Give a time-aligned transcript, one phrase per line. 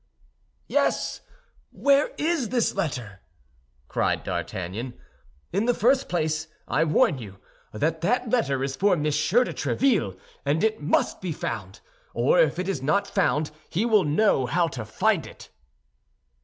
[0.65, 1.21] "Yes,
[1.69, 3.19] where is this letter?"
[3.87, 4.95] cried D'Artagnan.
[5.53, 7.37] "In the first place, I warn you
[7.71, 11.81] that that letter is for Monsieur de Tréville, and it must be found,
[12.15, 15.49] or if it is not found, he will know how to find it."